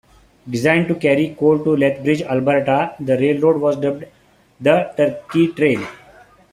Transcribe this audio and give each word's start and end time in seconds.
Designed 0.49 0.87
to 0.87 0.95
carry 0.95 1.35
coal 1.39 1.63
to 1.63 1.77
Lethbridge, 1.77 2.23
Alberta, 2.23 2.95
the 2.99 3.15
railroad 3.19 3.61
was 3.61 3.75
dubbed 3.75 4.05
the 4.59 4.91
"Turkey 4.97 5.49
Trail". 5.49 5.79